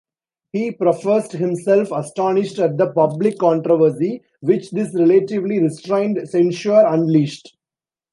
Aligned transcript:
He 0.51 0.71
professed 0.71 1.33
himself 1.33 1.91
astonished 1.91 2.57
at 2.57 2.75
the 2.75 2.89
public 2.91 3.37
controversy 3.37 4.23
which 4.39 4.71
this 4.71 4.95
relatively 4.95 5.59
restrained 5.61 6.27
censure 6.27 6.83
unleashed. 6.87 7.55